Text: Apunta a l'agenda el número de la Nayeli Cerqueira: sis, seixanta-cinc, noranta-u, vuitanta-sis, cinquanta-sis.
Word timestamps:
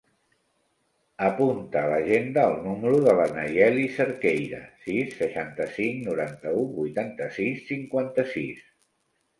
Apunta 1.25 1.81
a 1.87 1.91
l'agenda 1.91 2.45
el 2.53 2.57
número 2.63 3.03
de 3.09 3.15
la 3.19 3.27
Nayeli 3.35 3.85
Cerqueira: 3.99 4.63
sis, 4.87 5.15
seixanta-cinc, 5.21 6.03
noranta-u, 6.11 6.69
vuitanta-sis, 6.81 7.63
cinquanta-sis. 7.71 8.69